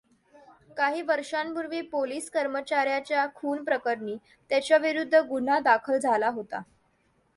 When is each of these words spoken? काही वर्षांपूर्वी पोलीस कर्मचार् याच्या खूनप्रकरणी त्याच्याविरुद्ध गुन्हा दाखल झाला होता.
काही 0.77 1.01
वर्षांपूर्वी 1.01 1.81
पोलीस 1.91 2.29
कर्मचार् 2.31 2.89
याच्या 2.89 3.27
खूनप्रकरणी 3.35 4.17
त्याच्याविरुद्ध 4.51 5.15
गुन्हा 5.19 5.59
दाखल 5.59 5.97
झाला 5.97 6.29
होता. 6.29 6.61